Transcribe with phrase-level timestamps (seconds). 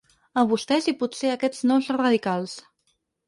[0.41, 2.57] A vostès i potser a aquests nous radicals.